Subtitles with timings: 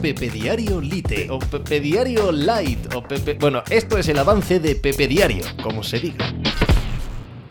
[0.00, 3.34] Pepe Diario Lite o Pepe Diario Light o Pepe...
[3.34, 6.32] Bueno, esto es el avance de Pepe Diario, como se diga.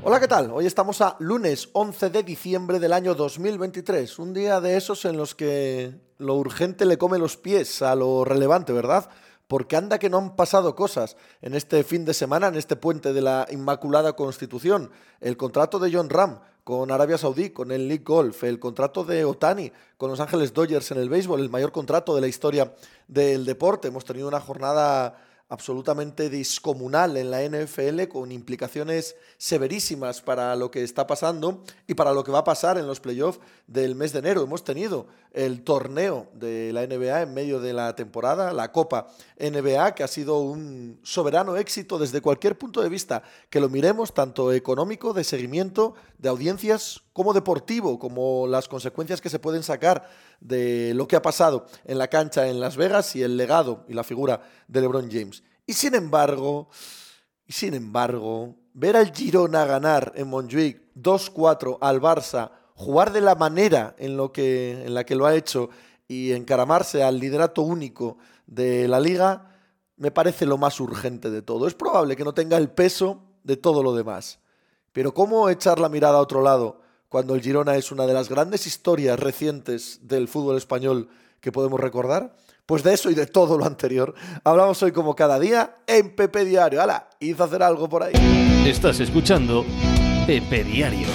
[0.01, 0.51] Hola, ¿qué tal?
[0.51, 5.17] Hoy estamos a lunes 11 de diciembre del año 2023, un día de esos en
[5.17, 9.09] los que lo urgente le come los pies a lo relevante, ¿verdad?
[9.47, 13.11] Porque anda que no han pasado cosas en este fin de semana, en este puente
[13.11, 14.89] de la Inmaculada Constitución.
[15.19, 19.23] El contrato de John Ram con Arabia Saudí, con el League Golf, el contrato de
[19.23, 22.73] Otani con Los Ángeles Dodgers en el béisbol, el mayor contrato de la historia
[23.07, 23.87] del deporte.
[23.87, 25.17] Hemos tenido una jornada
[25.49, 32.13] absolutamente discomunal en la NFL, con implicaciones severísimas para lo que está pasando y para
[32.13, 34.43] lo que va a pasar en los playoffs del mes de enero.
[34.43, 39.07] Hemos tenido el torneo de la NBA en medio de la temporada, la Copa
[39.39, 44.13] NBA, que ha sido un soberano éxito desde cualquier punto de vista que lo miremos,
[44.13, 50.07] tanto económico, de seguimiento, de audiencias, como deportivo, como las consecuencias que se pueden sacar
[50.39, 53.95] de lo que ha pasado en la cancha en Las Vegas y el legado y
[53.95, 55.41] la figura de LeBron James.
[55.65, 56.69] Y sin embargo,
[57.47, 63.95] sin embargo, ver al Girona ganar en Montjuic 2-4 al Barça, jugar de la manera
[63.97, 65.71] en, lo que, en la que lo ha hecho
[66.07, 69.55] y encaramarse al liderato único de la liga,
[69.95, 71.67] me parece lo más urgente de todo.
[71.67, 74.37] Es probable que no tenga el peso de todo lo demás.
[74.91, 78.29] Pero ¿cómo echar la mirada a otro lado cuando el Girona es una de las
[78.29, 82.35] grandes historias recientes del fútbol español que podemos recordar?
[82.65, 84.13] Pues de eso y de todo lo anterior
[84.43, 86.81] hablamos hoy como cada día en Pepe Diario.
[86.81, 87.09] ¡Hala!
[87.19, 88.13] Hizo hacer algo por ahí.
[88.67, 89.65] Estás escuchando
[90.25, 91.07] Pepe Diario.